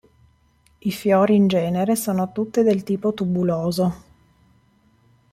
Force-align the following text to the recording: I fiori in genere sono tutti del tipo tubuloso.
I 0.79 0.89
fiori 0.91 1.35
in 1.35 1.45
genere 1.45 1.95
sono 1.95 2.31
tutti 2.31 2.63
del 2.63 2.81
tipo 2.81 3.13
tubuloso. 3.13 3.95